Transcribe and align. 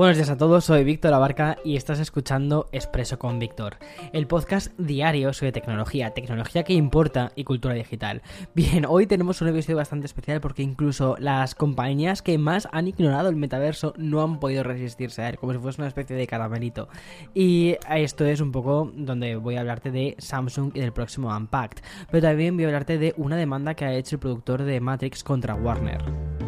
Buenos 0.00 0.16
días 0.16 0.30
a 0.30 0.38
todos, 0.38 0.64
soy 0.64 0.82
Víctor 0.82 1.12
Abarca 1.12 1.58
y 1.62 1.76
estás 1.76 2.00
escuchando 2.00 2.70
Expreso 2.72 3.18
con 3.18 3.38
Víctor, 3.38 3.76
el 4.14 4.26
podcast 4.26 4.72
diario 4.78 5.34
sobre 5.34 5.52
tecnología, 5.52 6.12
tecnología 6.14 6.62
que 6.62 6.72
importa 6.72 7.32
y 7.36 7.44
cultura 7.44 7.74
digital. 7.74 8.22
Bien, 8.54 8.86
hoy 8.88 9.06
tenemos 9.06 9.42
un 9.42 9.48
episodio 9.48 9.76
bastante 9.76 10.06
especial 10.06 10.40
porque 10.40 10.62
incluso 10.62 11.16
las 11.18 11.54
compañías 11.54 12.22
que 12.22 12.38
más 12.38 12.66
han 12.72 12.88
ignorado 12.88 13.28
el 13.28 13.36
metaverso 13.36 13.92
no 13.98 14.22
han 14.22 14.40
podido 14.40 14.62
resistirse 14.62 15.20
a 15.20 15.28
él, 15.28 15.36
como 15.36 15.52
si 15.52 15.58
fuese 15.58 15.82
una 15.82 15.88
especie 15.88 16.16
de 16.16 16.26
caramelito. 16.26 16.88
Y 17.34 17.76
esto 17.90 18.24
es 18.24 18.40
un 18.40 18.52
poco 18.52 18.90
donde 18.94 19.36
voy 19.36 19.56
a 19.56 19.60
hablarte 19.60 19.90
de 19.90 20.16
Samsung 20.16 20.70
y 20.74 20.80
del 20.80 20.94
próximo 20.94 21.28
Unpacked, 21.28 21.82
pero 22.10 22.26
también 22.26 22.56
voy 22.56 22.64
a 22.64 22.68
hablarte 22.68 22.96
de 22.96 23.12
una 23.18 23.36
demanda 23.36 23.74
que 23.74 23.84
ha 23.84 23.92
hecho 23.92 24.16
el 24.16 24.20
productor 24.20 24.62
de 24.62 24.80
Matrix 24.80 25.22
contra 25.22 25.54
Warner. 25.56 26.39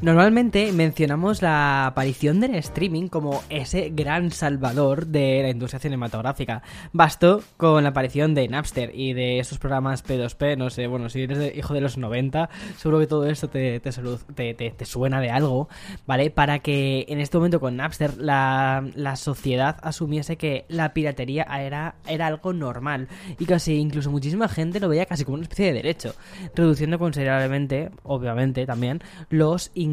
Normalmente 0.00 0.70
mencionamos 0.70 1.42
la 1.42 1.86
aparición 1.86 2.38
del 2.38 2.54
streaming 2.54 3.08
como 3.08 3.42
ese 3.48 3.90
gran 3.92 4.30
salvador 4.30 5.06
de 5.08 5.42
la 5.42 5.50
industria 5.50 5.80
cinematográfica. 5.80 6.62
Bastó 6.92 7.42
con 7.56 7.82
la 7.82 7.88
aparición 7.88 8.32
de 8.32 8.46
Napster 8.46 8.92
y 8.94 9.12
de 9.12 9.40
esos 9.40 9.58
programas 9.58 10.06
P2P, 10.06 10.56
no 10.56 10.70
sé, 10.70 10.86
bueno, 10.86 11.08
si 11.08 11.22
eres 11.22 11.56
hijo 11.56 11.74
de 11.74 11.80
los 11.80 11.98
90, 11.98 12.48
seguro 12.76 13.00
que 13.00 13.08
todo 13.08 13.26
esto 13.26 13.48
te, 13.48 13.80
te, 13.80 14.84
suena 14.84 15.20
de 15.20 15.30
algo, 15.32 15.68
¿vale? 16.06 16.30
Para 16.30 16.60
que 16.60 17.04
en 17.08 17.18
este 17.18 17.36
momento 17.36 17.58
con 17.58 17.74
Napster 17.74 18.18
la, 18.18 18.84
sociedad 19.16 19.78
asumiese 19.82 20.36
que 20.36 20.64
la 20.68 20.94
piratería 20.94 21.42
era, 21.42 21.96
era 22.06 22.28
algo 22.28 22.52
normal 22.52 23.08
y 23.36 23.46
casi 23.46 23.74
incluso 23.74 24.12
muchísima 24.12 24.46
gente 24.46 24.78
lo 24.78 24.88
veía 24.88 25.06
casi 25.06 25.24
como 25.24 25.34
una 25.34 25.42
especie 25.42 25.66
de 25.66 25.72
derecho, 25.72 26.14
reduciendo 26.54 27.00
considerablemente, 27.00 27.90
obviamente 28.04 28.64
también, 28.64 29.00
los 29.28 29.72
ingresos 29.74 29.87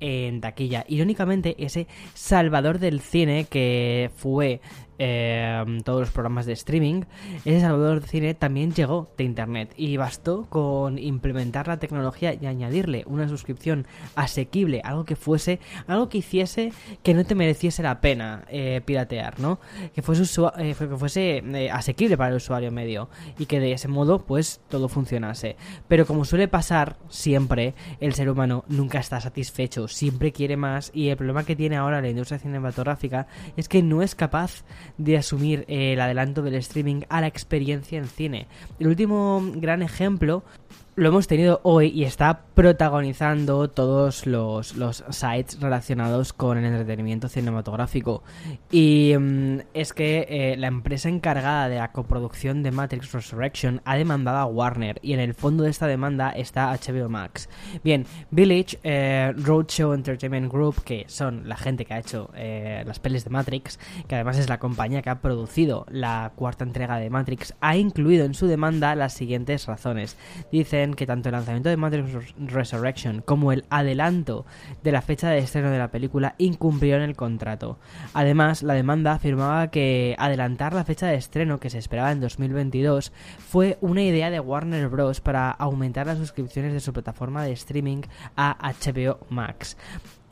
en 0.00 0.40
taquilla. 0.40 0.84
Irónicamente, 0.88 1.56
ese 1.58 1.86
salvador 2.14 2.78
del 2.78 3.00
cine 3.00 3.44
que 3.44 4.10
fue 4.16 4.60
Em, 5.02 5.80
todos 5.80 6.00
los 6.00 6.10
programas 6.10 6.44
de 6.44 6.52
streaming, 6.52 7.04
ese 7.46 7.62
salvador 7.62 8.02
de 8.02 8.06
cine 8.06 8.34
también 8.34 8.74
llegó 8.74 9.08
de 9.16 9.24
Internet 9.24 9.72
y 9.78 9.96
bastó 9.96 10.44
con 10.50 10.98
implementar 10.98 11.68
la 11.68 11.78
tecnología 11.78 12.34
y 12.34 12.44
añadirle 12.44 13.04
una 13.06 13.26
suscripción 13.26 13.86
asequible, 14.14 14.82
algo 14.84 15.06
que 15.06 15.16
fuese, 15.16 15.58
algo 15.86 16.10
que 16.10 16.18
hiciese 16.18 16.74
que 17.02 17.14
no 17.14 17.24
te 17.24 17.34
mereciese 17.34 17.82
la 17.82 18.02
pena 18.02 18.44
eh, 18.48 18.82
piratear, 18.84 19.40
¿no? 19.40 19.58
Que 19.94 20.02
fuese, 20.02 20.24
eh, 20.58 20.74
que 20.78 20.96
fuese 20.98 21.38
eh, 21.38 21.70
asequible 21.70 22.18
para 22.18 22.28
el 22.28 22.36
usuario 22.36 22.70
medio 22.70 23.08
y 23.38 23.46
que 23.46 23.58
de 23.58 23.72
ese 23.72 23.88
modo 23.88 24.26
pues 24.26 24.60
todo 24.68 24.90
funcionase. 24.90 25.56
Pero 25.88 26.04
como 26.04 26.26
suele 26.26 26.46
pasar 26.46 26.98
siempre, 27.08 27.72
el 28.00 28.12
ser 28.12 28.28
humano 28.28 28.66
nunca 28.68 28.98
está 28.98 29.18
satisfecho, 29.18 29.88
siempre 29.88 30.30
quiere 30.30 30.58
más 30.58 30.90
y 30.92 31.08
el 31.08 31.16
problema 31.16 31.44
que 31.44 31.56
tiene 31.56 31.78
ahora 31.78 32.02
la 32.02 32.10
industria 32.10 32.38
cinematográfica 32.38 33.28
es 33.56 33.66
que 33.66 33.82
no 33.82 34.02
es 34.02 34.14
capaz 34.14 34.62
de 34.98 35.16
asumir 35.16 35.64
el 35.68 36.00
adelanto 36.00 36.42
del 36.42 36.54
streaming 36.54 37.02
a 37.08 37.20
la 37.20 37.26
experiencia 37.26 37.98
en 37.98 38.06
cine. 38.06 38.46
El 38.78 38.88
último 38.88 39.42
gran 39.54 39.82
ejemplo 39.82 40.42
lo 41.00 41.08
hemos 41.08 41.26
tenido 41.26 41.60
hoy 41.62 41.86
y 41.86 42.04
está 42.04 42.42
protagonizando 42.54 43.70
todos 43.70 44.26
los, 44.26 44.74
sites 45.08 45.58
relacionados 45.58 46.34
con 46.34 46.58
el 46.58 46.66
entretenimiento 46.66 47.26
cinematográfico. 47.26 48.22
Y 48.70 49.14
mm, 49.18 49.60
es 49.72 49.94
que 49.94 50.26
eh, 50.28 50.56
la 50.58 50.66
empresa 50.66 51.08
encargada 51.08 51.70
de 51.70 51.76
la 51.76 51.90
coproducción 51.92 52.62
de 52.62 52.70
Matrix 52.70 53.12
Resurrection 53.12 53.80
ha 53.86 53.96
demandado 53.96 54.36
a 54.36 54.44
Warner 54.44 54.98
y 55.00 55.14
en 55.14 55.20
el 55.20 55.32
fondo 55.32 55.64
de 55.64 55.70
esta 55.70 55.86
demanda 55.86 56.32
está 56.32 56.70
HBO 56.70 57.08
Max. 57.08 57.48
Bien, 57.82 58.04
Village, 58.30 58.78
eh, 58.82 59.32
Roadshow 59.38 59.94
Entertainment 59.94 60.52
Group, 60.52 60.82
que 60.84 61.06
son 61.08 61.48
la 61.48 61.56
gente 61.56 61.86
que 61.86 61.94
ha 61.94 61.98
hecho 61.98 62.30
eh, 62.34 62.84
las 62.86 62.98
pelis 62.98 63.24
de 63.24 63.30
Matrix, 63.30 63.78
que 64.06 64.16
además 64.16 64.36
es 64.36 64.50
la 64.50 64.58
compañía 64.58 65.00
que 65.00 65.08
ha 65.08 65.22
producido 65.22 65.86
la 65.88 66.32
cuarta 66.36 66.62
entrega 66.62 66.98
de 66.98 67.08
Matrix, 67.08 67.54
ha 67.62 67.78
incluido 67.78 68.26
en 68.26 68.34
su 68.34 68.46
demanda 68.46 68.94
las 68.94 69.14
siguientes 69.14 69.64
razones. 69.64 70.18
Dicen 70.52 70.89
que 70.94 71.06
tanto 71.06 71.28
el 71.28 71.34
lanzamiento 71.34 71.68
de 71.68 71.76
Matrix 71.76 72.34
Resurrection 72.38 73.22
como 73.22 73.52
el 73.52 73.64
adelanto 73.70 74.46
de 74.82 74.92
la 74.92 75.02
fecha 75.02 75.30
de 75.30 75.38
estreno 75.38 75.70
de 75.70 75.78
la 75.78 75.90
película 75.90 76.34
incumplieron 76.38 77.02
el 77.02 77.16
contrato. 77.16 77.78
Además, 78.14 78.62
la 78.62 78.74
demanda 78.74 79.12
afirmaba 79.12 79.70
que 79.70 80.14
adelantar 80.18 80.74
la 80.74 80.84
fecha 80.84 81.06
de 81.06 81.16
estreno 81.16 81.60
que 81.60 81.70
se 81.70 81.78
esperaba 81.78 82.12
en 82.12 82.20
2022 82.20 83.12
fue 83.38 83.78
una 83.80 84.02
idea 84.02 84.30
de 84.30 84.40
Warner 84.40 84.88
Bros. 84.88 85.20
para 85.20 85.50
aumentar 85.50 86.06
las 86.06 86.18
suscripciones 86.18 86.72
de 86.72 86.80
su 86.80 86.92
plataforma 86.92 87.44
de 87.44 87.52
streaming 87.52 88.02
a 88.36 88.72
HBO 88.72 89.26
Max. 89.28 89.76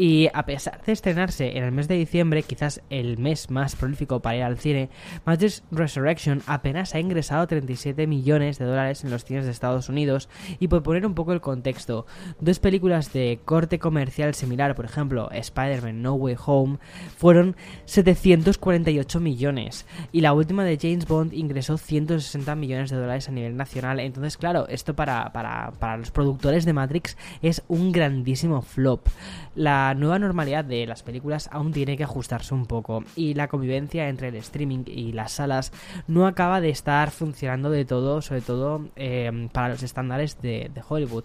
Y 0.00 0.28
a 0.32 0.46
pesar 0.46 0.80
de 0.86 0.92
estrenarse 0.92 1.58
en 1.58 1.64
el 1.64 1.72
mes 1.72 1.88
de 1.88 1.96
diciembre, 1.96 2.44
quizás 2.44 2.80
el 2.88 3.18
mes 3.18 3.50
más 3.50 3.74
prolífico 3.74 4.20
para 4.20 4.36
ir 4.36 4.44
al 4.44 4.56
cine, 4.56 4.90
Matrix 5.24 5.64
Resurrection 5.72 6.40
apenas 6.46 6.94
ha 6.94 7.00
ingresado 7.00 7.44
37 7.48 8.06
millones 8.06 8.60
de 8.60 8.64
dólares 8.64 9.02
en 9.02 9.10
los 9.10 9.24
cines 9.24 9.44
de 9.44 9.50
Estados 9.50 9.88
Unidos. 9.88 10.28
Y 10.60 10.68
por 10.68 10.84
poner 10.84 11.04
un 11.04 11.14
poco 11.14 11.32
el 11.32 11.40
contexto, 11.40 12.06
dos 12.38 12.60
películas 12.60 13.12
de 13.12 13.40
corte 13.44 13.80
comercial 13.80 14.36
similar, 14.36 14.76
por 14.76 14.84
ejemplo 14.84 15.32
Spider-Man 15.32 16.00
No 16.00 16.14
Way 16.14 16.36
Home, 16.46 16.78
fueron 17.16 17.56
748 17.86 19.18
millones. 19.18 19.84
Y 20.12 20.20
la 20.20 20.32
última 20.32 20.62
de 20.62 20.78
James 20.80 21.08
Bond 21.08 21.32
ingresó 21.34 21.76
160 21.76 22.54
millones 22.54 22.90
de 22.90 22.98
dólares 22.98 23.28
a 23.28 23.32
nivel 23.32 23.56
nacional. 23.56 23.98
Entonces, 23.98 24.36
claro, 24.36 24.68
esto 24.68 24.94
para, 24.94 25.32
para, 25.32 25.72
para 25.80 25.96
los 25.96 26.12
productores 26.12 26.64
de 26.64 26.72
Matrix 26.72 27.16
es 27.42 27.64
un 27.66 27.90
grandísimo 27.90 28.62
flop. 28.62 29.08
La 29.56 29.87
la 29.88 29.94
nueva 29.94 30.18
normalidad 30.18 30.66
de 30.66 30.86
las 30.86 31.02
películas 31.02 31.48
aún 31.50 31.72
tiene 31.72 31.96
que 31.96 32.04
ajustarse 32.04 32.52
un 32.52 32.66
poco 32.66 33.04
y 33.16 33.32
la 33.32 33.48
convivencia 33.48 34.10
entre 34.10 34.28
el 34.28 34.34
streaming 34.34 34.84
y 34.84 35.12
las 35.12 35.32
salas 35.32 35.72
no 36.06 36.26
acaba 36.26 36.60
de 36.60 36.68
estar 36.68 37.10
funcionando 37.10 37.70
de 37.70 37.86
todo, 37.86 38.20
sobre 38.20 38.42
todo 38.42 38.90
eh, 38.96 39.48
para 39.50 39.70
los 39.70 39.82
estándares 39.82 40.42
de, 40.42 40.70
Hollywood. 40.86 41.24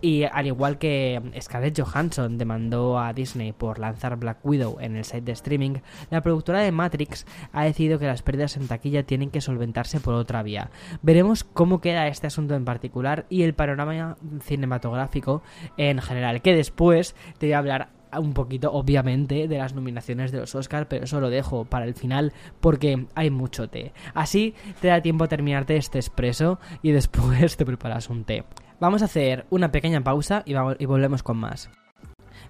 Y 0.00 0.24
al 0.24 0.46
igual 0.46 0.78
que 0.78 1.20
Scarlett 1.38 1.78
Johansson 1.78 2.38
demandó 2.38 2.98
a 2.98 3.12
Disney 3.12 3.52
por 3.52 3.78
lanzar 3.78 4.16
Black 4.16 4.38
Widow 4.42 4.78
en 4.80 4.96
el 4.96 5.04
site 5.04 5.20
de 5.20 5.32
streaming, 5.32 5.74
la 6.10 6.22
productora 6.22 6.60
de 6.60 6.72
Matrix 6.72 7.26
ha 7.52 7.64
decidido 7.64 7.98
que 7.98 8.06
las 8.06 8.22
pérdidas 8.22 8.56
en 8.56 8.68
taquilla 8.68 9.02
tienen 9.02 9.30
que 9.30 9.42
solventarse 9.42 10.00
por 10.00 10.14
otra 10.14 10.42
vía. 10.42 10.70
Veremos 11.02 11.44
cómo 11.44 11.82
queda 11.82 12.08
este 12.08 12.26
asunto 12.26 12.54
en 12.54 12.64
particular 12.64 13.26
y 13.28 13.42
el 13.42 13.52
panorama 13.52 14.16
cinematográfico 14.40 15.42
en 15.76 16.00
general, 16.00 16.40
que 16.40 16.54
después 16.54 17.14
te 17.38 17.46
voy 17.46 17.52
a 17.52 17.58
hablar 17.58 17.97
un 18.18 18.32
poquito, 18.34 18.72
obviamente, 18.72 19.48
de 19.48 19.58
las 19.58 19.74
nominaciones 19.74 20.32
de 20.32 20.38
los 20.38 20.54
Oscars, 20.54 20.86
pero 20.88 21.04
eso 21.04 21.20
lo 21.20 21.30
dejo 21.30 21.64
para 21.64 21.84
el 21.84 21.94
final 21.94 22.32
porque 22.60 23.06
hay 23.14 23.30
mucho 23.30 23.68
té. 23.68 23.92
Así 24.14 24.54
te 24.80 24.88
da 24.88 25.00
tiempo 25.02 25.24
a 25.24 25.28
terminarte 25.28 25.76
este 25.76 25.98
expreso 25.98 26.58
y 26.82 26.92
después 26.92 27.56
te 27.56 27.66
preparas 27.66 28.08
un 28.08 28.24
té. 28.24 28.44
Vamos 28.80 29.02
a 29.02 29.06
hacer 29.06 29.46
una 29.50 29.72
pequeña 29.72 30.02
pausa 30.02 30.42
y, 30.46 30.52
y 30.52 30.86
volvemos 30.86 31.22
con 31.22 31.36
más. 31.36 31.70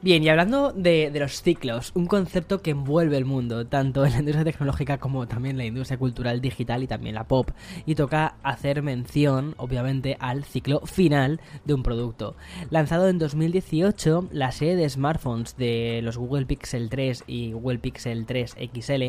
Bien, 0.01 0.23
y 0.23 0.29
hablando 0.29 0.71
de, 0.73 1.11
los 1.19 1.43
ciclos, 1.43 1.91
un 1.97 2.07
concepto 2.07 2.63
que 2.63 2.71
envuelve 2.71 3.17
el 3.17 3.25
mundo, 3.25 3.67
tanto 3.67 4.07
en 4.07 4.13
la 4.13 4.19
industria 4.21 4.45
tecnológica 4.45 4.99
como 4.99 5.27
también 5.27 5.59
la 5.59 5.65
industria 5.65 5.99
cultural 5.99 6.41
digital 6.41 6.85
y 6.85 6.87
también 6.87 7.17
la 7.17 7.25
pop, 7.25 7.51
y 7.85 7.97
toca 7.97 8.37
hacer 8.45 8.83
mención, 8.83 9.55
obviamente, 9.57 10.17
al 10.21 10.45
ciclo 10.45 10.83
final 10.87 11.41
de 11.65 11.75
un 11.75 11.83
producto. 11.83 12.37
Lanzado 12.71 13.09
en 13.09 13.19
2018, 13.19 14.29
la 14.31 14.53
serie 14.53 14.77
de 14.77 14.89
smartphones 14.89 15.57
de 15.57 15.99
los 16.05 16.17
Google 16.17 16.47
Pixel 16.47 16.91
3 16.91 17.25
y 17.27 17.51
Google 17.51 17.81
Pixel 17.81 18.25
3 18.25 18.57
XL 18.73 19.03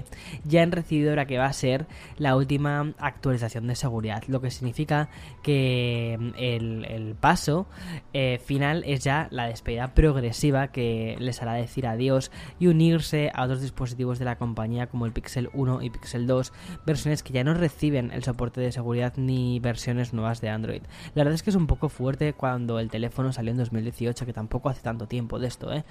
ya 0.43 0.63
han 0.63 0.71
recibido 0.71 1.15
la 1.15 1.27
que 1.27 1.37
va 1.37 1.45
a 1.45 1.53
ser 1.53 1.85
la 2.17 2.35
última 2.35 2.95
actualización 2.97 3.67
de 3.67 3.75
seguridad, 3.75 4.23
lo 4.25 4.41
que 4.41 4.49
significa 4.49 5.09
que 5.43 6.17
mm, 6.19 6.29
el, 6.35 7.15
paso 7.19 7.67
eh, 8.13 8.39
final 8.43 8.83
es 8.87 9.03
ya 9.03 9.27
la 9.29 9.47
despedida 9.47 9.93
progresiva 9.93 10.69
que 10.69 10.78
les 11.19 11.41
hará 11.41 11.53
decir 11.53 11.87
adiós 11.87 12.31
y 12.59 12.67
unirse 12.67 13.31
a 13.33 13.43
otros 13.43 13.61
dispositivos 13.61 14.19
de 14.19 14.25
la 14.25 14.37
compañía 14.37 14.87
como 14.87 15.05
el 15.05 15.11
Pixel 15.11 15.49
1 15.53 15.81
y 15.81 15.89
Pixel 15.89 16.27
2, 16.27 16.53
versiones 16.85 17.23
que 17.23 17.33
ya 17.33 17.43
no 17.43 17.53
reciben 17.53 18.11
el 18.11 18.23
soporte 18.23 18.61
de 18.61 18.71
seguridad 18.71 19.13
ni 19.17 19.59
versiones 19.59 20.13
nuevas 20.13 20.41
de 20.41 20.49
Android. 20.49 20.81
La 21.15 21.23
verdad 21.23 21.33
es 21.33 21.43
que 21.43 21.49
es 21.49 21.55
un 21.55 21.67
poco 21.67 21.89
fuerte 21.89 22.33
cuando 22.33 22.79
el 22.79 22.89
teléfono 22.89 23.33
salió 23.33 23.51
en 23.51 23.57
2018, 23.57 24.25
que 24.25 24.33
tampoco 24.33 24.69
hace 24.69 24.81
tanto 24.81 25.07
tiempo 25.07 25.39
de 25.39 25.47
esto, 25.47 25.73
¿eh? 25.73 25.83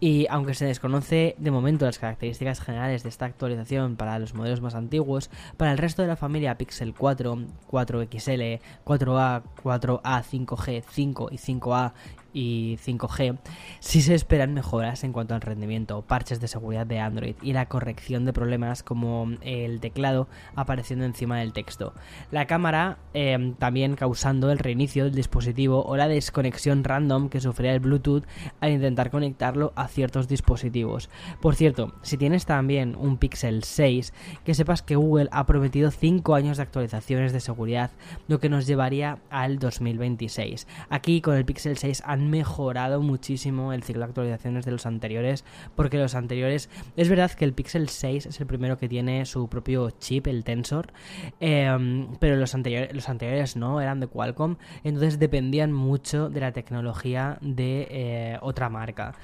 Y 0.00 0.26
aunque 0.30 0.54
se 0.54 0.66
desconoce 0.66 1.36
de 1.38 1.50
momento 1.50 1.84
las 1.84 1.98
características 1.98 2.60
generales 2.60 3.02
de 3.02 3.08
esta 3.08 3.26
actualización 3.26 3.96
para 3.96 4.18
los 4.18 4.34
modelos 4.34 4.60
más 4.60 4.74
antiguos, 4.74 5.30
para 5.56 5.72
el 5.72 5.78
resto 5.78 6.02
de 6.02 6.08
la 6.08 6.16
familia 6.16 6.58
Pixel 6.58 6.94
4, 6.94 7.36
4XL, 7.70 8.60
4A, 8.84 9.42
4A, 9.62 10.22
5G, 10.22 10.82
5 10.88 11.28
y 11.30 11.36
5A 11.36 11.92
y 12.32 12.78
5G, 12.84 13.38
sí 13.80 14.02
se 14.02 14.14
esperan 14.14 14.54
mejoras 14.54 15.04
en 15.04 15.12
cuanto 15.12 15.34
al 15.34 15.40
rendimiento, 15.40 16.02
parches 16.02 16.40
de 16.40 16.48
seguridad 16.48 16.86
de 16.86 17.00
Android 17.00 17.34
y 17.42 17.52
la 17.52 17.66
corrección 17.66 18.24
de 18.24 18.32
problemas 18.32 18.82
como 18.82 19.28
el 19.42 19.80
teclado 19.80 20.28
apareciendo 20.54 21.04
encima 21.04 21.38
del 21.38 21.52
texto. 21.52 21.94
La 22.30 22.46
cámara 22.46 22.98
eh, 23.14 23.54
también 23.58 23.96
causando 23.96 24.50
el 24.50 24.58
reinicio 24.58 25.04
del 25.04 25.14
dispositivo 25.14 25.84
o 25.84 25.96
la 25.96 26.08
desconexión 26.08 26.84
random 26.84 27.28
que 27.28 27.40
sufría 27.40 27.72
el 27.72 27.80
Bluetooth 27.80 28.24
al 28.60 28.72
intentar 28.72 29.10
conectarlo 29.10 29.72
a 29.76 29.88
ciertos 29.88 30.28
dispositivos. 30.28 31.10
Por 31.40 31.54
cierto, 31.54 31.94
si 32.02 32.16
tienes 32.16 32.46
también 32.46 32.96
un 32.96 33.18
Pixel 33.18 33.64
6, 33.64 34.12
que 34.44 34.54
sepas 34.54 34.82
que 34.82 34.96
Google 34.96 35.28
ha 35.32 35.46
prometido 35.46 35.90
5 35.90 36.34
años 36.34 36.56
de 36.56 36.62
actualizaciones 36.62 37.32
de 37.32 37.40
seguridad, 37.40 37.90
lo 38.28 38.38
que 38.38 38.48
nos 38.48 38.66
llevaría 38.66 39.18
al 39.30 39.58
2026. 39.58 40.66
Aquí 40.88 41.20
con 41.20 41.36
el 41.36 41.44
Pixel 41.44 41.78
6 41.78 42.02
han 42.06 42.21
mejorado 42.30 43.00
muchísimo 43.00 43.72
el 43.72 43.82
ciclo 43.82 44.00
de 44.00 44.06
actualizaciones 44.06 44.64
de 44.64 44.72
los 44.72 44.86
anteriores, 44.86 45.44
porque 45.74 45.98
los 45.98 46.14
anteriores, 46.14 46.68
es 46.96 47.08
verdad 47.08 47.30
que 47.32 47.44
el 47.44 47.52
Pixel 47.52 47.88
6 47.88 48.26
es 48.26 48.40
el 48.40 48.46
primero 48.46 48.78
que 48.78 48.88
tiene 48.88 49.24
su 49.26 49.48
propio 49.48 49.90
chip, 49.90 50.26
el 50.26 50.44
Tensor, 50.44 50.92
em, 51.40 52.08
pero 52.18 52.36
los 52.36 52.54
anteriores, 52.54 52.94
los 52.94 53.08
anteriores 53.08 53.56
no, 53.56 53.80
eran 53.80 54.00
de 54.00 54.06
Qualcomm, 54.06 54.56
entonces 54.84 55.18
dependían 55.18 55.72
mucho 55.72 56.28
de 56.28 56.40
la 56.40 56.52
tecnología 56.52 57.38
de 57.40 57.86
eh, 57.90 58.38
otra 58.40 58.68
marca. 58.68 59.14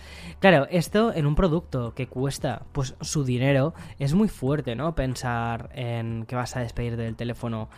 Claro, 0.40 0.66
esto 0.70 1.12
en 1.14 1.26
un 1.26 1.34
producto 1.34 1.94
que 1.94 2.06
cuesta 2.06 2.62
pues 2.72 2.94
su 3.00 3.24
dinero 3.24 3.74
es 3.98 4.14
muy 4.14 4.28
fuerte, 4.28 4.74
¿no? 4.74 4.94
Pensar 4.94 5.70
en 5.74 6.24
que 6.26 6.36
vas 6.36 6.56
a 6.56 6.60
despedir 6.60 6.96
del 6.96 7.16
teléfono 7.16 7.68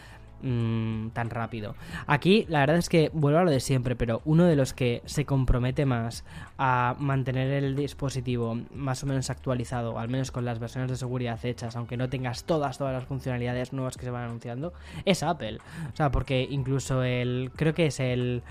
mm, 0.42 1.08
tan 1.10 1.30
rápido. 1.30 1.74
Aquí 2.06 2.46
la 2.48 2.60
verdad 2.60 2.76
es 2.76 2.88
que 2.88 3.10
vuelvo 3.12 3.38
a 3.38 3.44
lo 3.44 3.50
de 3.50 3.60
siempre, 3.60 3.96
pero 3.96 4.22
uno 4.24 4.44
de 4.44 4.56
los 4.56 4.74
que 4.74 5.02
se 5.06 5.24
compromete 5.24 5.86
más 5.86 6.24
a 6.58 6.96
mantener 6.98 7.50
el 7.50 7.76
dispositivo 7.76 8.58
más 8.74 9.02
o 9.02 9.06
menos 9.06 9.30
actualizado, 9.30 9.98
al 9.98 10.08
menos 10.08 10.30
con 10.30 10.44
las 10.44 10.58
versiones 10.58 10.90
de 10.90 10.96
seguridad 10.96 11.38
hechas, 11.44 11.76
aunque 11.76 11.96
no 11.96 12.08
tengas 12.08 12.44
todas 12.44 12.78
todas 12.78 12.92
las 12.92 13.04
funcionalidades 13.04 13.72
nuevas 13.72 13.96
que 13.96 14.04
se 14.04 14.10
van 14.10 14.24
anunciando, 14.24 14.72
es 15.04 15.22
Apple. 15.22 15.58
O 15.92 15.96
sea, 15.96 16.10
porque 16.10 16.46
incluso 16.50 17.02
el 17.02 17.50
creo 17.54 17.74
que 17.74 17.86
es 17.86 18.00
el 18.00 18.42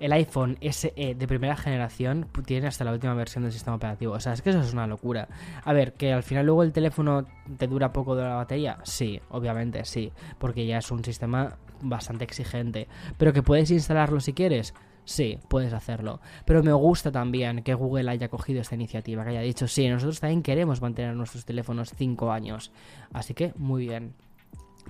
el 0.00 0.12
iPhone 0.12 0.58
SE 0.62 1.14
de 1.14 1.28
primera 1.28 1.56
generación 1.56 2.26
tiene 2.46 2.66
hasta 2.66 2.84
la 2.84 2.92
última 2.92 3.14
versión 3.14 3.44
del 3.44 3.52
sistema 3.52 3.76
operativo. 3.76 4.14
O 4.14 4.20
sea, 4.20 4.32
es 4.32 4.42
que 4.42 4.50
eso 4.50 4.60
es 4.60 4.72
una 4.72 4.86
locura. 4.86 5.28
A 5.62 5.72
ver, 5.72 5.92
que 5.92 6.12
al 6.12 6.22
final 6.22 6.46
luego 6.46 6.62
el 6.62 6.72
teléfono 6.72 7.26
te 7.58 7.66
dura 7.66 7.92
poco 7.92 8.16
de 8.16 8.24
la 8.24 8.34
batería. 8.34 8.78
Sí, 8.82 9.20
obviamente, 9.28 9.84
sí. 9.84 10.10
Porque 10.38 10.66
ya 10.66 10.78
es 10.78 10.90
un 10.90 11.04
sistema 11.04 11.58
bastante 11.82 12.24
exigente. 12.24 12.88
Pero 13.18 13.32
que 13.32 13.42
puedes 13.42 13.70
instalarlo 13.70 14.20
si 14.20 14.32
quieres. 14.32 14.74
Sí, 15.04 15.38
puedes 15.48 15.72
hacerlo. 15.72 16.20
Pero 16.44 16.62
me 16.62 16.72
gusta 16.72 17.12
también 17.12 17.62
que 17.62 17.74
Google 17.74 18.10
haya 18.10 18.28
cogido 18.28 18.60
esta 18.60 18.76
iniciativa, 18.76 19.24
que 19.24 19.30
haya 19.30 19.40
dicho, 19.40 19.66
sí, 19.68 19.88
nosotros 19.88 20.20
también 20.20 20.42
queremos 20.42 20.80
mantener 20.80 21.14
nuestros 21.14 21.44
teléfonos 21.44 21.92
5 21.96 22.32
años. 22.32 22.72
Así 23.12 23.34
que, 23.34 23.52
muy 23.56 23.86
bien. 23.86 24.14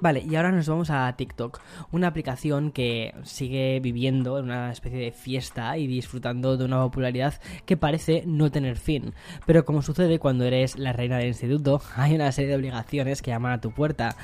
Vale, 0.00 0.24
y 0.26 0.34
ahora 0.36 0.50
nos 0.50 0.66
vamos 0.66 0.88
a 0.90 1.14
TikTok, 1.14 1.60
una 1.92 2.06
aplicación 2.06 2.72
que 2.72 3.14
sigue 3.22 3.80
viviendo 3.80 4.38
en 4.38 4.46
una 4.46 4.72
especie 4.72 4.98
de 4.98 5.12
fiesta 5.12 5.76
y 5.76 5.86
disfrutando 5.86 6.56
de 6.56 6.64
una 6.64 6.80
popularidad 6.80 7.34
que 7.66 7.76
parece 7.76 8.22
no 8.26 8.50
tener 8.50 8.78
fin. 8.78 9.12
Pero 9.44 9.66
como 9.66 9.82
sucede 9.82 10.18
cuando 10.18 10.44
eres 10.44 10.78
la 10.78 10.94
reina 10.94 11.18
del 11.18 11.28
instituto, 11.28 11.82
hay 11.96 12.14
una 12.14 12.32
serie 12.32 12.50
de 12.50 12.56
obligaciones 12.56 13.20
que 13.20 13.30
llaman 13.30 13.52
a 13.52 13.60
tu 13.60 13.72
puerta. 13.72 14.16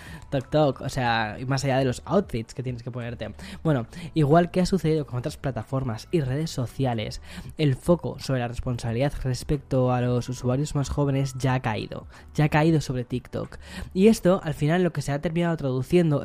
Tok 0.51 0.81
o 0.81 0.89
sea, 0.89 1.37
más 1.47 1.65
allá 1.65 1.79
de 1.79 1.85
los 1.85 2.03
outfits 2.05 2.55
que 2.55 2.63
tienes 2.63 2.83
que 2.83 2.91
ponerte. 2.91 3.35
Bueno, 3.63 3.87
igual 4.15 4.51
que 4.51 4.61
ha 4.61 4.67
sucedido 4.67 5.07
con 5.07 5.19
otras 5.19 5.37
plataformas 5.37 6.09
y 6.11 6.21
redes 6.21 6.51
sociales, 6.51 7.21
el 7.59 7.75
foco 7.75 8.19
sobre 8.19 8.41
la 8.41 8.49
responsabilidad 8.49 9.13
respecto 9.23 9.93
a 9.93 10.01
los 10.01 10.29
usuarios 10.29 10.75
más 10.75 10.89
jóvenes 10.89 11.35
ya 11.39 11.55
ha 11.55 11.61
caído. 11.61 12.07
Ya 12.35 12.47
ha 12.47 12.49
caído 12.49 12.81
sobre 12.81 13.05
TikTok. 13.05 13.59
Y 13.93 14.09
esto, 14.09 14.41
al 14.43 14.55
final, 14.55 14.83
lo 14.83 14.93
que 14.93 15.03
se 15.03 15.13
ha 15.13 15.21
terminado 15.21 15.57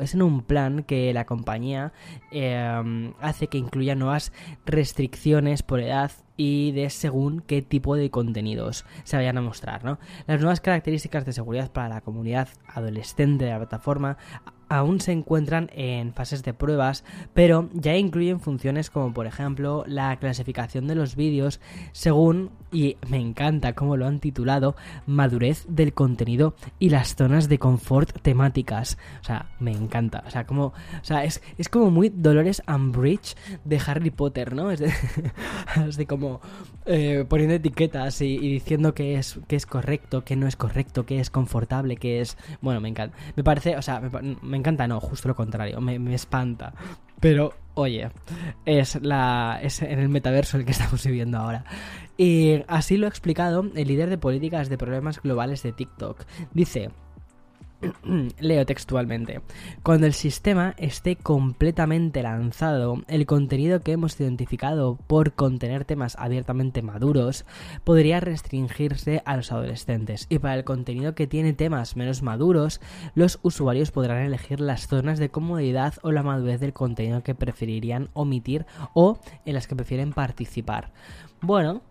es 0.00 0.14
en 0.14 0.22
un 0.22 0.42
plan 0.42 0.82
que 0.82 1.12
la 1.12 1.26
compañía 1.26 1.92
eh, 2.30 3.12
hace 3.20 3.48
que 3.48 3.58
incluya 3.58 3.94
nuevas 3.94 4.32
restricciones 4.64 5.62
por 5.62 5.80
edad 5.80 6.12
y 6.36 6.72
de 6.72 6.90
según 6.90 7.40
qué 7.40 7.62
tipo 7.62 7.96
de 7.96 8.10
contenidos 8.10 8.84
se 9.04 9.16
vayan 9.16 9.38
a 9.38 9.42
mostrar. 9.42 9.84
¿no? 9.84 9.98
Las 10.26 10.40
nuevas 10.40 10.60
características 10.60 11.24
de 11.24 11.32
seguridad 11.32 11.70
para 11.70 11.88
la 11.88 12.00
comunidad 12.00 12.48
adolescente 12.66 13.44
de 13.44 13.50
la 13.50 13.58
plataforma 13.58 14.16
aún 14.72 15.00
se 15.00 15.12
encuentran 15.12 15.70
en 15.74 16.14
fases 16.14 16.42
de 16.42 16.54
pruebas, 16.54 17.04
pero 17.34 17.68
ya 17.74 17.94
incluyen 17.94 18.40
funciones 18.40 18.88
como 18.88 19.12
por 19.12 19.26
ejemplo 19.26 19.84
la 19.86 20.16
clasificación 20.16 20.86
de 20.86 20.94
los 20.94 21.14
vídeos 21.14 21.60
según, 21.92 22.50
y 22.72 22.96
me 23.06 23.18
encanta 23.18 23.74
cómo 23.74 23.98
lo 23.98 24.06
han 24.06 24.18
titulado, 24.18 24.74
madurez 25.06 25.66
del 25.68 25.92
contenido 25.92 26.54
y 26.78 26.88
las 26.88 27.16
zonas 27.16 27.50
de 27.50 27.58
confort 27.58 28.22
temáticas. 28.22 28.96
O 29.20 29.24
sea, 29.24 29.50
me 29.60 29.72
encanta. 29.72 30.24
O 30.26 30.30
sea, 30.30 30.46
como, 30.46 30.66
o 30.66 30.74
sea, 31.04 31.24
es, 31.24 31.42
es 31.58 31.68
como 31.68 31.90
muy 31.90 32.08
Dolores 32.08 32.62
Umbridge 32.66 33.36
de 33.64 33.80
Harry 33.86 34.10
Potter, 34.10 34.54
¿no? 34.54 34.70
Es 34.70 34.80
de, 34.80 36.06
como 36.06 36.40
eh, 36.86 37.24
poniendo 37.28 37.54
etiquetas 37.54 38.20
y, 38.22 38.38
diciendo 38.38 38.94
que 38.94 39.14
es, 39.16 39.38
que 39.46 39.56
es 39.56 39.66
correcto, 39.66 40.24
que 40.24 40.36
no 40.36 40.46
es 40.46 40.56
correcto, 40.56 41.06
que 41.06 41.20
es 41.20 41.30
confortable, 41.30 41.96
que 41.96 42.20
es... 42.20 42.36
Bueno, 42.60 42.80
me 42.80 42.88
encanta. 42.88 43.16
Me 43.36 43.44
parece, 43.44 43.76
o 43.76 43.82
sea, 43.82 44.00
me 44.00 44.56
encanta, 44.56 44.86
no, 44.86 45.00
justo 45.00 45.28
lo 45.28 45.34
contrario, 45.34 45.80
me, 45.80 45.98
me 45.98 46.14
espanta. 46.14 46.74
Pero, 47.20 47.54
oye, 47.74 48.10
es, 48.66 49.00
la, 49.00 49.60
es 49.62 49.80
en 49.80 50.00
el 50.00 50.08
metaverso 50.08 50.56
el 50.56 50.64
que 50.64 50.70
estamos 50.72 51.04
viviendo 51.04 51.38
ahora. 51.38 51.64
Y 52.16 52.62
así 52.66 52.96
lo 52.96 53.06
ha 53.06 53.08
explicado 53.08 53.64
el 53.74 53.88
líder 53.88 54.10
de 54.10 54.18
políticas 54.18 54.68
de 54.68 54.76
problemas 54.76 55.22
globales 55.22 55.62
de 55.62 55.72
TikTok. 55.72 56.24
Dice, 56.52 56.90
Leo 58.40 58.66
textualmente. 58.66 59.40
Cuando 59.82 60.06
el 60.06 60.12
sistema 60.12 60.74
esté 60.78 61.16
completamente 61.16 62.22
lanzado, 62.22 63.02
el 63.08 63.26
contenido 63.26 63.80
que 63.80 63.92
hemos 63.92 64.18
identificado 64.20 64.98
por 65.06 65.32
contener 65.32 65.84
temas 65.84 66.16
abiertamente 66.18 66.82
maduros 66.82 67.44
podría 67.84 68.20
restringirse 68.20 69.22
a 69.24 69.36
los 69.36 69.52
adolescentes. 69.52 70.26
Y 70.28 70.38
para 70.38 70.54
el 70.54 70.64
contenido 70.64 71.14
que 71.14 71.26
tiene 71.26 71.52
temas 71.52 71.96
menos 71.96 72.22
maduros, 72.22 72.80
los 73.14 73.38
usuarios 73.42 73.90
podrán 73.90 74.24
elegir 74.24 74.60
las 74.60 74.86
zonas 74.86 75.18
de 75.18 75.30
comodidad 75.30 75.94
o 76.02 76.12
la 76.12 76.22
madurez 76.22 76.60
del 76.60 76.72
contenido 76.72 77.22
que 77.22 77.34
preferirían 77.34 78.08
omitir 78.12 78.66
o 78.94 79.18
en 79.44 79.54
las 79.54 79.66
que 79.66 79.76
prefieren 79.76 80.12
participar. 80.12 80.92
Bueno, 81.40 81.82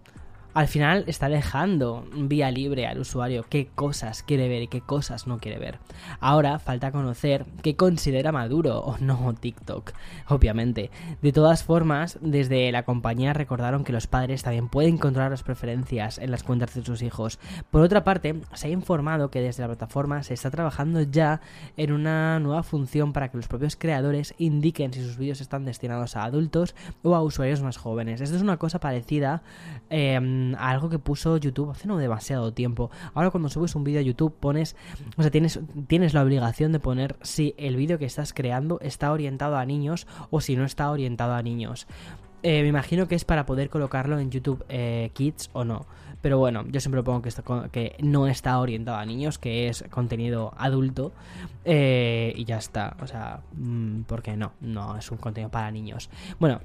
al 0.53 0.68
final 0.68 1.06
está 1.07 1.30
dejando 1.30 2.06
vía 2.13 2.51
libre 2.51 2.88
al 2.88 3.00
usuario 3.00 3.45
qué 3.48 3.68
cosas 3.74 4.24
quiere 4.24 4.50
ver 4.50 4.63
y 4.63 4.68
qué 4.68 4.81
cosas 4.81 5.27
no 5.27 5.39
quiere 5.39 5.59
ver. 5.59 5.80
Ahora 6.19 6.59
falta 6.59 6.92
conocer 6.92 7.45
qué 7.62 7.75
considera 7.75 8.31
maduro 8.31 8.80
o 8.80 8.98
no 9.00 9.33
TikTok, 9.33 9.91
obviamente. 10.27 10.91
De 11.22 11.31
todas 11.31 11.63
formas, 11.63 12.20
desde 12.22 12.72
la 12.72 12.84
compañía 12.84 13.34
recordaron 13.34 13.84
que 13.84 13.93
los 13.93 14.08
padres 14.08 14.43
también 14.43 14.67
pueden 14.67 14.98
controlar 14.98 15.31
las 15.31 15.43
preferencias 15.43 16.17
en 16.17 16.31
las 16.31 16.43
cuentas 16.43 16.74
de 16.75 16.84
sus 16.84 17.01
hijos. 17.01 17.39
Por 17.70 17.81
otra 17.81 18.03
parte, 18.03 18.41
se 18.53 18.67
ha 18.67 18.72
informado 18.72 19.31
que 19.31 19.41
desde 19.41 19.62
la 19.62 19.67
plataforma 19.67 20.24
se 20.24 20.34
está 20.34 20.51
trabajando 20.51 21.01
ya 21.01 21.41
en 21.77 21.91
una 21.91 22.39
nueva 22.39 22.63
función 22.63 23.13
para 23.13 23.29
que 23.29 23.38
los 23.38 23.48
propios 23.48 23.75
creadores 23.75 24.34
indiquen 24.38 24.93
si 24.93 25.01
sus 25.01 25.17
vídeos 25.17 25.41
están 25.41 25.65
destinados 25.65 26.15
a 26.15 26.24
adultos 26.24 26.75
o 27.03 27.15
a 27.15 27.22
usuarios 27.22 27.62
más 27.62 27.77
jóvenes. 27.77 28.22
Esto 28.22 28.36
es 28.36 28.41
una 28.41 28.58
cosa 28.58 28.79
parecida. 28.79 29.43
Eh, 29.89 30.20
algo 30.57 30.89
que 30.89 31.00
puso 31.00 31.38
YouTube 31.38 31.71
hace 31.71 31.88
no 31.88 31.98
demasiado 31.98 32.53
tiempo. 32.53 32.91
Ahora 33.13 33.31
cuando 33.31 33.50
subes 33.50 33.75
un 33.75 33.83
vídeo 33.83 34.00
a 34.00 34.03
YouTube 34.03 34.36
pones, 34.39 34.75
o 35.17 35.21
sea, 35.21 35.31
tienes, 35.31 35.60
tienes 35.88 36.13
la 36.13 36.24
obligación 36.24 36.71
de 36.71 36.79
poner 36.79 37.15
si 37.21 37.53
el 37.57 37.75
vídeo 37.75 37.98
que 37.98 38.05
estás 38.05 38.33
creando 38.33 38.79
está 38.81 39.12
orientado 39.12 39.57
a 39.57 39.65
niños 39.65 40.07
o 40.29 40.41
si 40.41 40.55
no 40.55 40.65
está 40.65 40.91
orientado 40.91 41.33
a 41.33 41.41
niños. 41.41 41.88
Eh, 42.43 42.63
me 42.63 42.69
imagino 42.69 43.07
que 43.07 43.15
es 43.15 43.25
para 43.25 43.45
poder 43.45 43.69
colocarlo 43.69 44.19
en 44.19 44.31
YouTube 44.31 44.65
eh, 44.69 45.12
Kids 45.13 45.50
o 45.53 45.63
no. 45.63 45.86
Pero 46.21 46.38
bueno, 46.38 46.65
yo 46.67 46.79
siempre 46.79 47.01
pongo 47.01 47.21
que, 47.21 47.31
que 47.71 47.95
no 48.00 48.27
está 48.27 48.60
orientado 48.60 48.98
a 48.98 49.05
niños, 49.05 49.39
que 49.39 49.67
es 49.67 49.83
contenido 49.89 50.53
adulto. 50.57 51.12
Eh, 51.65 52.33
y 52.36 52.45
ya 52.45 52.57
está. 52.57 52.95
O 53.01 53.07
sea, 53.07 53.41
mm, 53.53 54.01
porque 54.03 54.38
no, 54.38 54.53
no 54.62 54.98
es 54.98 55.10
un 55.12 55.17
contenido 55.17 55.50
para 55.50 55.71
niños. 55.71 56.10
Bueno, 56.39 56.62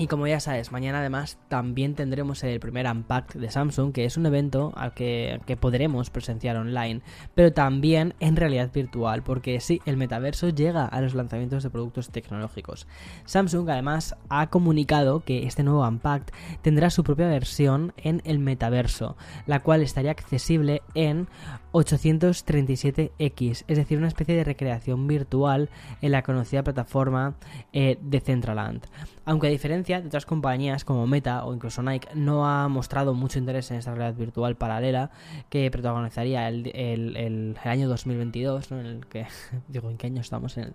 y 0.00 0.06
como 0.06 0.28
ya 0.28 0.38
sabes, 0.38 0.70
mañana 0.70 1.00
además 1.00 1.38
también 1.48 1.96
tendremos 1.96 2.44
el 2.44 2.60
primer 2.60 2.86
Unpacked 2.86 3.40
de 3.40 3.50
Samsung, 3.50 3.92
que 3.92 4.04
es 4.04 4.16
un 4.16 4.26
evento 4.26 4.72
al 4.76 4.94
que, 4.94 5.40
podremos 5.60 6.08
presenciar 6.10 6.56
online, 6.56 7.00
pero 7.34 7.52
también 7.52 8.14
en 8.20 8.36
realidad 8.36 8.70
virtual, 8.72 9.24
porque 9.24 9.58
sí, 9.58 9.80
el 9.86 9.96
metaverso 9.96 10.50
llega 10.50 10.84
a 10.84 11.00
los 11.00 11.14
lanzamientos 11.14 11.64
de 11.64 11.70
productos 11.70 12.10
tecnológicos. 12.10 12.86
Samsung 13.24 13.68
además 13.70 14.14
ha 14.28 14.46
comunicado 14.50 15.24
que 15.24 15.48
este 15.48 15.64
nuevo 15.64 15.86
Unpacked 15.86 16.32
tendrá 16.62 16.90
su 16.90 17.02
propia 17.02 17.26
versión 17.26 17.92
en 17.96 18.22
el 18.24 18.38
metaverso, 18.38 19.16
la 19.46 19.60
cual 19.60 19.82
estaría 19.82 20.12
accesible 20.12 20.82
en 20.94 21.26
837X, 21.72 23.64
es 23.66 23.76
decir, 23.76 23.98
una 23.98 24.08
especie 24.08 24.36
de 24.36 24.44
recreación 24.44 25.08
virtual 25.08 25.70
en 26.00 26.12
la 26.12 26.22
conocida 26.22 26.62
plataforma 26.62 27.34
eh, 27.72 27.98
de 28.00 28.20
Centraland. 28.20 28.86
Aunque 29.24 29.48
a 29.48 29.50
diferencia 29.50 29.87
de 29.88 30.06
otras 30.06 30.26
compañías 30.26 30.84
como 30.84 31.06
Meta 31.06 31.44
o 31.44 31.54
incluso 31.54 31.82
Nike, 31.82 32.08
no 32.14 32.46
ha 32.46 32.68
mostrado 32.68 33.14
mucho 33.14 33.38
interés 33.38 33.70
en 33.70 33.78
esta 33.78 33.94
realidad 33.94 34.18
virtual 34.18 34.56
paralela 34.56 35.10
que 35.48 35.70
protagonizaría 35.70 36.48
el, 36.48 36.66
el, 36.74 37.56
año 37.64 37.88
2022, 37.88 38.70
¿no? 38.70 38.80
En 38.80 38.86
el 38.86 39.06
que, 39.06 39.26
digo, 39.68 39.90
¿en 39.90 39.96
qué 39.96 40.08
año 40.08 40.20
estamos? 40.20 40.56
En 40.58 40.64
el, 40.64 40.74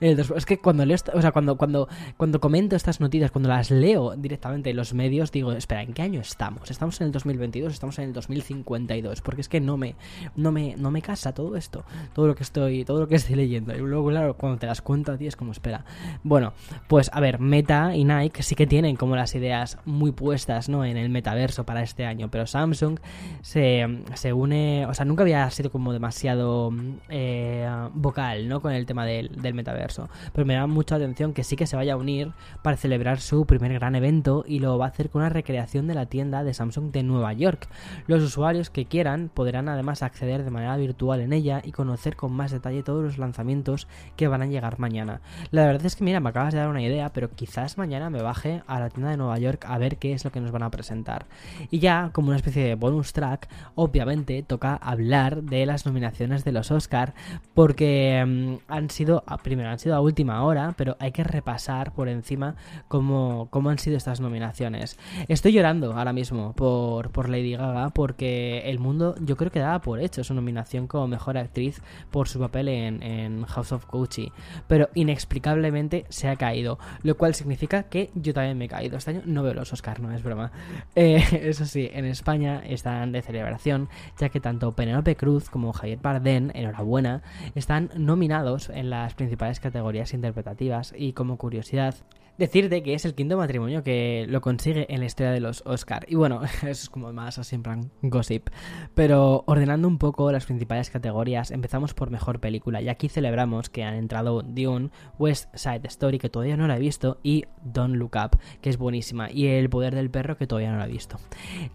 es 0.36 0.46
que 0.46 0.58
cuando 0.58 0.84
leo, 0.84 0.98
o 1.14 1.22
sea, 1.22 1.32
cuando, 1.32 1.56
cuando, 1.56 1.88
cuando 2.16 2.40
comento 2.40 2.76
estas 2.76 3.00
noticias, 3.00 3.30
cuando 3.30 3.48
las 3.48 3.70
leo 3.70 4.14
directamente 4.16 4.70
en 4.70 4.76
los 4.76 4.92
medios, 4.92 5.32
digo, 5.32 5.52
espera, 5.52 5.82
¿en 5.82 5.94
qué 5.94 6.02
año 6.02 6.20
estamos? 6.20 6.70
¿Estamos 6.70 7.00
en 7.00 7.06
el 7.06 7.12
2022? 7.12 7.72
¿Estamos 7.72 7.98
en 7.98 8.04
el 8.04 8.12
2052? 8.12 9.22
Porque 9.22 9.40
es 9.40 9.48
que 9.48 9.60
no 9.60 9.78
me, 9.78 9.96
no 10.36 10.52
me, 10.52 10.76
no 10.76 10.90
me 10.90 11.00
casa 11.00 11.32
todo 11.32 11.56
esto, 11.56 11.84
todo 12.12 12.26
lo 12.26 12.34
que 12.34 12.42
estoy, 12.42 12.84
todo 12.84 13.00
lo 13.00 13.08
que 13.08 13.14
estoy 13.14 13.36
leyendo. 13.36 13.74
Y 13.74 13.78
luego, 13.78 14.10
claro, 14.10 14.36
cuando 14.36 14.58
te 14.58 14.66
das 14.66 14.82
cuenta, 14.82 15.16
tío, 15.16 15.28
es 15.28 15.36
como, 15.36 15.52
espera. 15.52 15.84
Bueno, 16.22 16.52
pues 16.88 17.10
a 17.12 17.20
ver, 17.20 17.40
Meta 17.46 17.96
y 17.96 18.04
Nike 18.04 18.42
sí 18.42 18.54
que 18.54 18.66
tienen 18.66 18.96
como 18.96 19.16
las 19.16 19.34
ideas 19.34 19.78
muy 19.84 20.12
puestas, 20.12 20.68
¿no? 20.68 20.84
En 20.84 20.96
el 20.96 21.08
metaverso 21.08 21.64
para 21.64 21.82
este 21.82 22.04
año, 22.04 22.30
pero 22.30 22.46
Samsung 22.46 22.98
se, 23.42 23.86
une, 24.32 24.86
o 24.86 24.94
sea, 24.94 25.04
nunca 25.04 25.22
había 25.22 25.48
sido 25.50 25.70
como 25.70 25.92
demasiado 25.92 26.72
eh, 27.08 27.68
vocal, 27.94 28.48
¿no? 28.48 28.60
Con 28.60 28.72
el 28.72 28.86
tema 28.86 29.06
del, 29.06 29.30
del 29.40 29.54
metaverso. 29.54 30.08
Pero 30.32 30.46
me 30.46 30.54
da 30.54 30.66
mucha 30.66 30.96
atención 30.96 31.32
que 31.32 31.44
sí 31.44 31.56
que 31.56 31.66
se 31.66 31.76
vaya 31.76 31.94
a 31.94 31.96
unir 31.96 32.32
para 32.62 32.76
celebrar 32.76 33.20
su 33.20 33.46
primer 33.46 33.72
gran 33.74 33.94
evento 33.94 34.44
y 34.46 34.58
lo 34.58 34.78
va 34.78 34.86
a 34.86 34.88
hacer 34.88 35.10
con 35.10 35.22
una 35.22 35.28
recreación 35.28 35.86
de 35.86 35.94
la 35.94 36.06
tienda 36.06 36.44
de 36.44 36.54
Samsung 36.54 36.92
de 36.92 37.02
Nueva 37.02 37.32
York. 37.32 37.68
Los 38.06 38.22
usuarios 38.22 38.70
que 38.70 38.86
quieran 38.86 39.30
podrán 39.32 39.68
además 39.68 40.02
acceder 40.02 40.44
de 40.44 40.50
manera 40.50 40.76
virtual 40.76 41.20
en 41.20 41.32
ella 41.32 41.62
y 41.64 41.72
conocer 41.72 42.16
con 42.16 42.32
más 42.32 42.50
detalle 42.50 42.82
todos 42.82 43.02
los 43.02 43.18
lanzamientos 43.18 43.88
que 44.16 44.28
van 44.28 44.42
a 44.42 44.46
llegar 44.46 44.78
mañana. 44.78 45.20
La 45.50 45.66
verdad 45.66 45.86
es 45.86 45.96
que 45.96 46.04
mira, 46.04 46.20
me 46.20 46.30
acabas 46.30 46.52
de 46.52 46.60
dar 46.60 46.68
una 46.68 46.82
idea, 46.82 47.10
pero 47.12 47.30
quizás 47.36 47.78
mañana 47.78 48.10
me 48.10 48.22
baje 48.22 48.62
a 48.66 48.80
la 48.80 48.90
tienda 48.90 49.10
de 49.10 49.16
Nueva 49.16 49.38
York 49.38 49.64
a 49.68 49.78
ver 49.78 49.98
qué 49.98 50.12
es 50.12 50.24
lo 50.24 50.32
que 50.32 50.40
nos 50.40 50.50
van 50.50 50.62
a 50.62 50.70
presentar. 50.70 51.26
Y 51.70 51.78
ya, 51.78 52.10
como 52.12 52.28
una 52.28 52.36
especie 52.36 52.64
de 52.64 52.74
bonus 52.74 53.12
track, 53.12 53.48
obviamente 53.74 54.42
toca 54.42 54.74
hablar 54.74 55.42
de 55.42 55.66
las 55.66 55.86
nominaciones 55.86 56.44
de 56.44 56.52
los 56.52 56.70
Oscar, 56.70 57.14
porque 57.54 58.24
mm, 58.26 58.72
han 58.72 58.90
sido, 58.90 59.22
primero 59.42 59.68
han 59.68 59.78
sido 59.78 59.94
a 59.94 60.00
última 60.00 60.42
hora, 60.42 60.74
pero 60.76 60.96
hay 60.98 61.12
que 61.12 61.24
repasar 61.24 61.92
por 61.92 62.08
encima 62.08 62.56
cómo, 62.88 63.48
cómo 63.50 63.70
han 63.70 63.78
sido 63.78 63.96
estas 63.96 64.20
nominaciones. 64.20 64.98
Estoy 65.28 65.52
llorando 65.52 65.92
ahora 65.92 66.12
mismo 66.12 66.52
por, 66.54 67.10
por 67.10 67.28
Lady 67.28 67.52
Gaga, 67.52 67.90
porque 67.90 68.62
el 68.66 68.78
mundo 68.78 69.14
yo 69.20 69.36
creo 69.36 69.50
que 69.50 69.60
daba 69.60 69.80
por 69.80 70.00
hecho 70.00 70.24
su 70.24 70.34
nominación 70.34 70.86
como 70.86 71.06
mejor 71.06 71.38
actriz 71.38 71.82
por 72.10 72.28
su 72.28 72.38
papel 72.38 72.68
en, 72.68 73.44
House 73.46 73.72
of 73.72 73.86
Gucci, 73.86 74.32
pero 74.66 74.88
inexplicablemente 74.94 76.06
se 76.08 76.28
ha 76.28 76.36
caído, 76.36 76.78
cual 77.16 77.34
significa 77.34 77.84
que 77.84 78.10
yo 78.14 78.32
también 78.32 78.58
me 78.58 78.66
he 78.66 78.68
caído. 78.68 78.96
Este 78.96 79.10
año 79.10 79.22
no 79.24 79.42
veo 79.42 79.54
los 79.54 79.72
Oscar, 79.72 80.00
no 80.00 80.12
es 80.12 80.22
broma. 80.22 80.52
Eh, 80.94 81.22
eso 81.42 81.64
sí, 81.64 81.88
en 81.92 82.04
España 82.04 82.62
están 82.66 83.12
de 83.12 83.22
celebración, 83.22 83.88
ya 84.18 84.28
que 84.28 84.40
tanto 84.40 84.72
Penelope 84.72 85.16
Cruz 85.16 85.50
como 85.50 85.72
Javier 85.72 85.98
Bardem, 86.00 86.50
enhorabuena, 86.54 87.22
están 87.54 87.90
nominados 87.96 88.70
en 88.70 88.90
las 88.90 89.14
principales 89.14 89.60
categorías 89.60 90.14
interpretativas 90.14 90.94
y 90.96 91.12
como 91.12 91.36
curiosidad, 91.36 91.94
decirte 92.38 92.82
que 92.82 92.94
es 92.94 93.04
el 93.04 93.14
quinto 93.14 93.36
matrimonio 93.36 93.82
que 93.82 94.26
lo 94.28 94.40
consigue 94.40 94.92
en 94.92 95.00
la 95.00 95.06
historia 95.06 95.32
de 95.32 95.40
los 95.40 95.62
Oscar. 95.66 96.04
Y 96.08 96.14
bueno, 96.14 96.42
eso 96.62 96.68
es 96.68 96.90
como 96.90 97.12
más 97.12 97.38
así 97.38 97.54
en 97.54 97.62
plan 97.62 97.90
gossip. 98.02 98.48
Pero 98.94 99.44
ordenando 99.46 99.88
un 99.88 99.98
poco 99.98 100.30
las 100.32 100.46
principales 100.46 100.90
categorías, 100.90 101.50
empezamos 101.50 101.94
por 101.94 102.10
mejor 102.10 102.40
película. 102.40 102.80
Y 102.82 102.88
aquí 102.88 103.08
celebramos 103.08 103.70
que 103.70 103.84
han 103.84 103.94
entrado 103.94 104.42
Dune, 104.42 104.90
West 105.18 105.54
Side 105.54 105.82
Story, 105.84 106.18
que 106.18 106.28
todavía 106.28 106.56
no 106.56 106.66
la 106.66 106.76
he 106.76 106.80
visto, 106.80 107.05
y 107.22 107.44
Don't 107.62 107.96
Look 107.96 108.12
Up, 108.16 108.38
que 108.60 108.70
es 108.70 108.78
buenísima. 108.78 109.30
Y 109.30 109.46
El 109.46 109.68
Poder 109.68 109.94
del 109.94 110.10
Perro, 110.10 110.36
que 110.36 110.46
todavía 110.46 110.72
no 110.72 110.78
la 110.78 110.86
he 110.86 110.90
visto. 110.90 111.18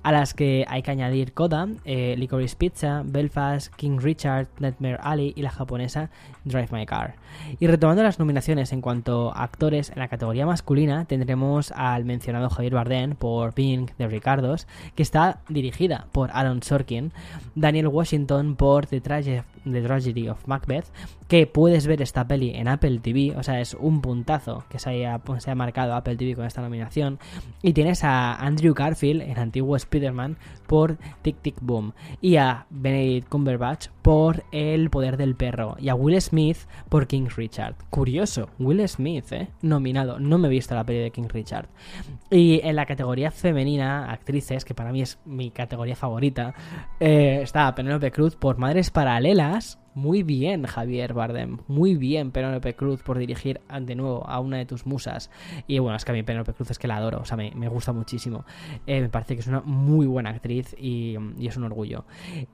A 0.03 0.11
las 0.11 0.33
que 0.33 0.65
hay 0.67 0.81
que 0.81 0.91
añadir 0.91 1.33
Coda, 1.33 1.67
eh, 1.85 2.15
Licorice 2.17 2.55
Pizza, 2.55 3.03
Belfast, 3.05 3.73
King 3.75 3.97
Richard, 3.99 4.47
Nightmare 4.59 4.99
Alley 5.01 5.33
y 5.35 5.41
la 5.41 5.51
japonesa 5.51 6.09
Drive 6.45 6.69
My 6.71 6.85
Car. 6.85 7.15
Y 7.59 7.67
retomando 7.67 8.03
las 8.03 8.19
nominaciones 8.19 8.71
en 8.71 8.81
cuanto 8.81 9.33
a 9.35 9.43
actores, 9.43 9.89
en 9.89 9.99
la 9.99 10.07
categoría 10.07 10.45
masculina 10.45 11.05
tendremos 11.05 11.71
al 11.71 12.05
mencionado 12.05 12.49
Javier 12.49 12.73
Bardem 12.73 13.15
por 13.15 13.53
Pink 13.53 13.91
de 13.97 14.07
Ricardos, 14.07 14.67
que 14.95 15.03
está 15.03 15.41
dirigida 15.49 16.07
por 16.11 16.31
Aaron 16.31 16.63
Sorkin, 16.63 17.11
Daniel 17.55 17.87
Washington 17.87 18.55
por 18.55 18.87
The, 18.87 19.01
Tragedy 19.63 20.27
of 20.27 20.47
Macbeth, 20.47 20.85
que 21.27 21.47
puedes 21.47 21.87
ver 21.87 22.01
esta 22.01 22.27
peli 22.27 22.51
en 22.55 22.67
Apple 22.67 22.99
TV, 22.99 23.35
o 23.37 23.43
sea, 23.43 23.61
es 23.61 23.73
un 23.73 24.01
puntazo 24.01 24.65
que 24.69 24.79
se 24.79 24.89
haya, 24.89 25.21
marcado 25.55 25.93
Apple 25.93 26.15
TV 26.15 26.35
con 26.35 26.45
esta 26.45 26.61
nominación, 26.61 27.19
y 27.61 27.73
tienes 27.73 28.03
a 28.03 28.35
Andrew 28.35 28.73
Garfield, 28.73 29.21
el 29.21 29.37
antiguo 29.37 29.75
Spider-Man, 29.75 30.37
por 30.71 30.97
Tic 31.21 31.35
Tic 31.41 31.55
Boom, 31.59 31.91
y 32.21 32.37
a 32.37 32.65
Benedict 32.69 33.27
Cumberbatch 33.27 33.89
por 34.01 34.45
El 34.53 34.89
Poder 34.89 35.17
del 35.17 35.35
Perro, 35.35 35.75
y 35.77 35.89
a 35.89 35.95
Will 35.95 36.21
Smith 36.21 36.59
por 36.87 37.07
King 37.07 37.27
Richard. 37.35 37.75
Curioso, 37.89 38.47
Will 38.57 38.87
Smith, 38.87 39.33
¿eh? 39.33 39.49
Nominado, 39.61 40.17
no 40.17 40.37
me 40.37 40.47
he 40.47 40.51
visto 40.51 40.73
la 40.73 40.85
peli 40.85 40.99
de 40.99 41.11
King 41.11 41.27
Richard. 41.27 41.67
Y 42.29 42.61
en 42.63 42.77
la 42.77 42.85
categoría 42.85 43.31
femenina, 43.31 44.09
actrices, 44.09 44.63
que 44.63 44.73
para 44.73 44.93
mí 44.93 45.01
es 45.01 45.19
mi 45.25 45.51
categoría 45.51 45.97
favorita, 45.97 46.53
eh, 47.01 47.41
está 47.43 47.75
Penélope 47.75 48.11
Cruz 48.11 48.37
por 48.37 48.57
Madres 48.57 48.91
Paralelas, 48.91 49.77
muy 49.93 50.23
bien, 50.23 50.65
Javier 50.65 51.13
Bardem. 51.13 51.57
Muy 51.67 51.95
bien, 51.95 52.31
Penélope 52.31 52.75
Cruz, 52.75 53.01
por 53.03 53.17
dirigir 53.17 53.59
de 53.81 53.95
nuevo 53.95 54.25
a 54.27 54.39
una 54.39 54.57
de 54.57 54.65
tus 54.65 54.85
musas. 54.85 55.29
Y 55.67 55.79
bueno, 55.79 55.97
es 55.97 56.05
que 56.05 56.11
a 56.11 56.13
mí 56.13 56.23
Penélope 56.23 56.53
Cruz 56.53 56.71
es 56.71 56.79
que 56.79 56.87
la 56.87 56.97
adoro, 56.97 57.19
o 57.19 57.25
sea, 57.25 57.35
me, 57.35 57.67
gusta 57.67 57.91
muchísimo. 57.91 58.45
Eh, 58.87 59.01
me 59.01 59.09
parece 59.09 59.35
que 59.35 59.41
es 59.41 59.47
una 59.47 59.61
muy 59.61 60.05
buena 60.05 60.29
actriz 60.29 60.75
y, 60.79 61.17
es 61.41 61.57
un 61.57 61.65
orgullo. 61.65 62.05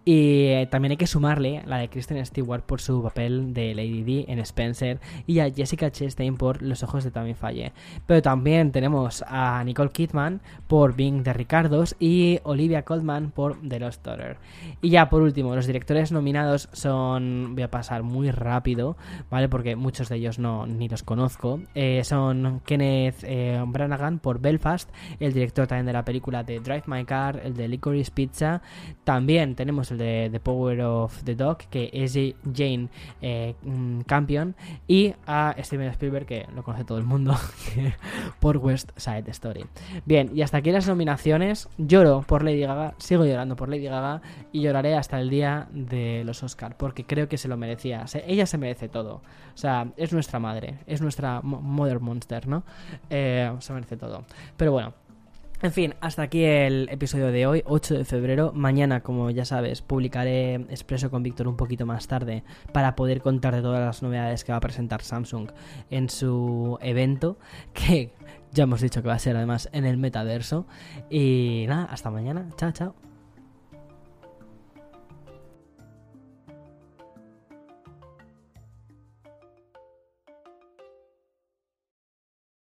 Y 0.03 0.48
eh, 0.48 0.67
también 0.72 0.91
hay 0.91 0.98
que 0.98 1.06
sumarle 1.06 1.62
la 1.65 1.77
de 1.77 1.89
Kristen 1.89 2.25
Stewart 2.25 2.63
por 2.63 2.82
su 2.82 3.03
papel 3.03 3.53
de 3.53 3.75
Lady 3.75 4.03
D 4.03 4.25
en 4.27 4.39
Spencer 4.39 5.00
y 5.27 5.39
a 5.39 5.51
Jessica 5.51 5.91
Chastain 5.91 6.38
por 6.38 6.63
Los 6.63 6.82
ojos 6.82 7.03
de 7.03 7.12
Tammy 7.12 7.36
Falle. 7.36 7.72
Pero 8.08 8.22
también 8.24 8.72
tenemos 8.72 9.24
a 9.27 9.63
Nicole 9.63 9.91
Kidman 9.91 10.41
por 10.67 10.96
Being 10.96 11.24
de 11.24 11.34
Ricardos 11.34 11.96
y 12.00 12.39
Olivia 12.44 12.84
Colman 12.84 13.29
por 13.29 13.60
The 13.62 13.79
Lost 13.79 14.03
Daughter. 14.03 14.38
Y 14.82 14.89
ya 14.89 15.10
por 15.10 15.22
último, 15.22 15.56
los 15.56 15.67
directores 15.67 16.12
nominados 16.12 16.70
son 16.72 17.26
voy 17.53 17.63
a 17.63 17.72
pasar 17.72 18.03
muy 18.03 18.31
rápido, 18.31 18.98
¿vale? 19.29 19.50
Porque 19.50 19.75
muchos 19.75 20.10
de 20.10 20.17
ellos 20.17 20.39
no 20.39 20.65
ni 20.65 20.88
los 20.88 21.03
conozco. 21.03 21.60
Eh, 21.75 22.03
son 22.03 22.62
Kenneth 22.65 23.24
eh, 23.24 23.63
Branagh 23.67 24.19
por 24.19 24.39
Belfast, 24.39 24.89
el 25.19 25.34
director 25.34 25.67
también 25.67 25.88
de 25.88 25.93
la 25.93 26.05
película 26.05 26.43
de 26.43 26.60
Drive 26.60 26.84
My 26.88 27.03
Car, 27.05 27.41
el 27.43 27.55
de 27.55 27.67
Licorice 27.67 28.12
Pizza. 28.12 28.62
También 29.03 29.55
tenemos 29.55 29.91
el 29.91 29.98
de 29.98 30.29
The 30.31 30.39
Power 30.39 30.81
of 30.81 31.24
the 31.24 31.36
Dog, 31.36 31.57
que 31.69 31.89
es 31.93 32.13
Jane 32.53 32.89
eh, 33.22 33.55
mm, 33.63 34.01
Campion. 34.01 34.55
Y 34.88 35.13
a 35.25 35.55
Steven 35.60 35.89
Spielberg, 35.89 36.25
que 36.25 36.46
lo 36.55 36.63
conoce 36.63 36.84
todo 36.84 36.98
el 36.98 37.03
mundo, 37.03 37.36
por 38.39 38.57
West 38.57 38.91
Side 38.96 39.29
Story. 39.31 39.65
Bien, 40.05 40.31
y 40.34 40.41
hasta 40.41 40.57
aquí 40.57 40.72
las 40.72 40.88
nominaciones. 40.88 41.69
Lloro 41.77 42.24
por 42.27 42.43
Lady 42.43 42.62
Gaga, 42.62 42.93
sigo 42.98 43.25
llorando 43.25 43.55
por 43.55 43.69
Lady 43.69 43.86
Gaga 43.86 44.22
y 44.51 44.62
lloraré 44.62 44.96
hasta 44.96 45.19
el 45.19 45.29
día 45.29 45.67
de 45.72 46.24
los 46.25 46.43
Oscar, 46.43 46.77
porque 46.77 47.05
creo 47.05 47.17
creo 47.18 47.28
que 47.28 47.40
se 47.40 47.48
lo 47.48 47.58
merecía. 47.58 48.06
ella 48.28 48.46
se 48.46 48.60
merece 48.60 48.90
todo. 48.90 49.16
O 49.16 49.58
sea, 49.58 49.88
es 49.98 50.14
nuestra 50.14 50.38
madre, 50.38 50.78
es 50.86 51.02
nuestra 51.02 51.42
Mother 51.42 52.00
Monster, 52.00 52.48
¿no? 52.48 52.64
Eh, 53.10 53.52
se 53.58 53.74
merece 53.74 53.98
todo. 53.98 54.24
Pero 54.56 54.72
bueno. 54.72 54.94
En 55.64 55.72
fin, 55.72 55.96
hasta 56.02 56.22
aquí 56.22 56.44
el 56.44 56.88
episodio 56.92 57.32
de 57.32 57.48
hoy, 57.48 57.64
8 57.66 57.96
de 57.96 58.06
febrero. 58.06 58.52
Mañana, 58.54 59.02
como 59.02 59.32
ya 59.32 59.44
sabes, 59.44 59.82
publicaré 59.82 60.54
Expreso 60.70 61.10
con 61.10 61.24
Víctor 61.24 61.48
un 61.48 61.58
poquito 61.58 61.88
más 61.88 62.06
tarde 62.08 62.44
para 62.72 62.96
poder 62.96 63.22
contar 63.22 63.56
de 63.56 63.64
todas 63.64 63.80
las 63.80 64.04
novedades 64.04 64.44
que 64.44 64.52
va 64.52 64.60
a 64.60 64.62
presentar 64.62 65.02
Samsung 65.02 65.50
en 65.90 66.10
su 66.10 66.78
evento, 66.84 67.40
que 67.74 68.14
ya 68.52 68.66
hemos 68.66 68.82
dicho 68.82 69.02
que 69.02 69.08
va 69.08 69.16
a 69.16 69.20
ser 69.20 69.36
además 69.36 69.68
en 69.72 69.86
el 69.86 69.98
metaverso. 69.98 70.68
Y 71.10 71.66
nada, 71.68 71.86
hasta 71.86 72.12
mañana. 72.12 72.48
Chao, 72.58 72.72
chao. 72.72 73.07